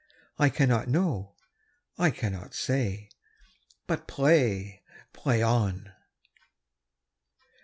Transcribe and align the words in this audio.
I 0.39 0.49
cannot 0.49 0.87
know. 0.87 1.35
I 1.95 2.09
cannot 2.09 2.55
say. 2.55 3.11
But 3.85 4.07
play, 4.07 4.81
play 5.13 5.43
on. 5.43 5.91